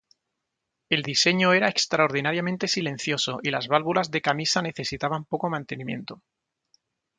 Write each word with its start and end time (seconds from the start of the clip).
El 0.89 1.03
diseño 1.03 1.53
era 1.53 1.69
extraordinariamente 1.69 2.67
silencioso 2.67 3.37
y 3.43 3.51
las 3.51 3.67
válvulas 3.67 4.09
de 4.09 4.21
camisa 4.23 4.63
necesitaban 4.63 5.25
poco 5.25 5.47
mantenimiento. 5.51 6.23